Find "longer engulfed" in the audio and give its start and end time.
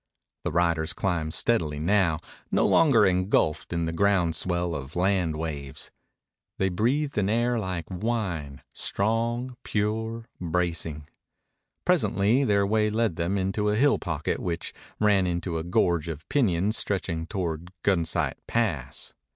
2.65-3.71